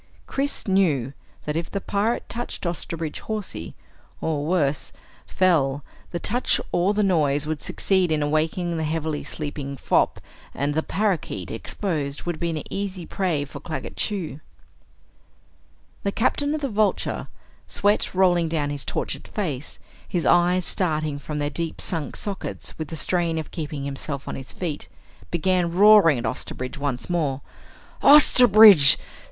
Chris 0.25 0.67
knew 0.67 1.13
that 1.45 1.55
if 1.55 1.69
the 1.69 1.79
pirate 1.79 2.27
touched 2.27 2.65
Osterbridge 2.65 3.19
Hawsey, 3.27 3.75
or 4.19 4.43
worse, 4.47 4.91
fell, 5.27 5.83
the 6.09 6.17
touch 6.17 6.59
or 6.71 6.95
the 6.95 7.03
noise 7.03 7.45
would 7.45 7.61
succeed 7.61 8.11
in 8.11 8.23
awakening 8.23 8.77
the 8.77 8.83
heavily 8.83 9.23
sleeping 9.23 9.77
fop 9.77 10.19
and 10.55 10.73
the 10.73 10.81
parakeet, 10.81 11.51
exposed, 11.51 12.23
would 12.23 12.39
be 12.39 12.49
an 12.49 12.63
easy 12.73 13.05
prey 13.05 13.45
for 13.45 13.59
Claggett 13.59 13.95
Chew. 13.95 14.39
The 16.01 16.11
Captain 16.11 16.55
of 16.55 16.61
the 16.61 16.67
Vulture, 16.69 17.27
sweat 17.67 18.15
rolling 18.15 18.49
down 18.49 18.71
his 18.71 18.83
tortured 18.83 19.27
face, 19.27 19.77
his 20.09 20.25
eyes 20.25 20.65
starting 20.65 21.19
from 21.19 21.37
their 21.37 21.51
deep 21.51 21.79
sunk 21.79 22.15
sockets 22.15 22.75
with 22.79 22.87
the 22.87 22.95
strain 22.95 23.37
of 23.37 23.51
keeping 23.51 23.83
himself 23.83 24.27
on 24.27 24.33
his 24.35 24.51
feet, 24.51 24.89
began 25.29 25.71
roaring 25.71 26.17
at 26.17 26.25
Osterbridge 26.25 26.79
once 26.79 27.07
more. 27.07 27.41
"Osterbridge! 28.01 28.97